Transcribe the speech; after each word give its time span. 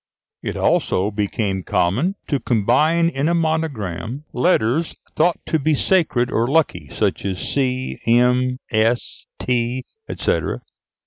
It 0.41 0.57
also 0.57 1.11
became 1.11 1.61
common 1.61 2.15
to 2.25 2.39
combine 2.39 3.07
in 3.07 3.29
a 3.29 3.35
monogram 3.35 4.23
letters 4.33 4.95
thought 5.15 5.39
to 5.45 5.59
be 5.59 5.75
sacred 5.75 6.31
or 6.31 6.47
lucky, 6.47 6.89
such 6.89 7.23
as 7.23 7.37
C, 7.39 7.99
M, 8.07 8.57
S, 8.71 9.27
T, 9.37 9.83
&c. 10.17 10.41